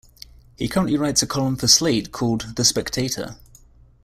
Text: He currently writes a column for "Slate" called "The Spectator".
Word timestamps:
He 0.57 0.67
currently 0.67 0.97
writes 0.97 1.21
a 1.21 1.27
column 1.27 1.57
for 1.57 1.67
"Slate" 1.67 2.11
called 2.11 2.55
"The 2.55 2.65
Spectator". 2.65 3.35